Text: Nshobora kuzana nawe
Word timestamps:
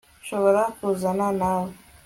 Nshobora 0.21 0.61
kuzana 0.77 1.25
nawe 1.39 1.71